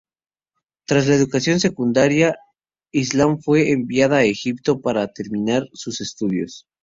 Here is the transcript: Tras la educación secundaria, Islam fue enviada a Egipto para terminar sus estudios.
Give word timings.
Tras 0.87 1.05
la 1.05 1.13
educación 1.13 1.59
secundaria, 1.59 2.35
Islam 2.91 3.37
fue 3.39 3.69
enviada 3.69 4.17
a 4.17 4.23
Egipto 4.23 4.81
para 4.81 5.07
terminar 5.13 5.67
sus 5.73 6.01
estudios. 6.01 6.65